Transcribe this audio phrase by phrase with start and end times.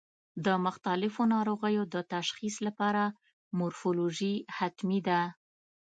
[0.45, 3.03] د مختلفو ناروغیو د تشخیص لپاره
[3.57, 5.21] مورفولوژي حتمي ده.